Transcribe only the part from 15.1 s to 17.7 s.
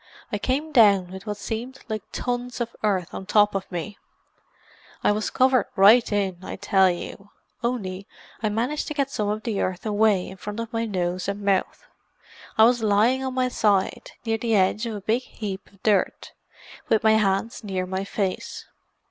heap of dirt, with my hands